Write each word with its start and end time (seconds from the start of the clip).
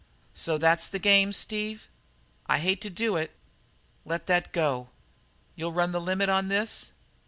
"So 0.33 0.57
that's 0.57 0.87
the 0.89 0.97
game, 0.97 1.31
Steve?" 1.31 1.87
"I 2.47 2.57
hate 2.57 2.81
to 2.81 2.89
do 2.89 3.17
it." 3.17 3.35
"Let 4.03 4.25
that 4.25 4.51
go. 4.51 4.89
You'll 5.55 5.73
run 5.73 5.91
the 5.91 6.01
limit 6.01 6.27
on 6.27 6.47
this?" 6.47 6.93